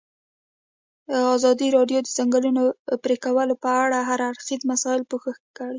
ازادي 1.37 1.67
راډیو 1.77 1.99
د 2.03 2.03
د 2.05 2.09
ځنګلونو 2.17 2.63
پرېکول 3.03 3.49
په 3.63 3.69
اړه 3.83 3.99
د 4.01 4.05
هر 4.09 4.19
اړخیزو 4.29 4.69
مسایلو 4.71 5.09
پوښښ 5.11 5.37
کړی. 5.57 5.69